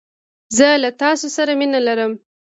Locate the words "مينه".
1.59-1.79